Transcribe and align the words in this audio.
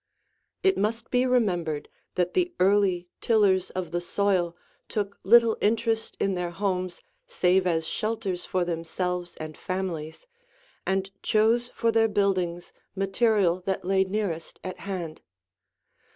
It 0.63 0.79
must 0.79 1.11
be 1.11 1.27
remembered 1.27 1.87
that 2.15 2.33
the 2.33 2.55
early 2.59 3.07
tillers 3.19 3.69
of 3.69 3.91
the 3.91 4.01
soil 4.01 4.55
took 4.89 5.19
little 5.23 5.59
interest 5.61 6.17
in 6.19 6.33
their 6.33 6.49
homes 6.49 7.03
save 7.27 7.67
as 7.67 7.85
shelters 7.85 8.43
for 8.43 8.65
themselves 8.65 9.35
and 9.37 9.55
families, 9.55 10.25
and 10.87 11.11
chose 11.21 11.67
for 11.67 11.91
their 11.91 12.07
buildings 12.07 12.73
material 12.95 13.61
that 13.67 13.85
lay 13.85 14.03
nearest 14.03 14.59
at 14.63 14.79
hand. 14.79 15.21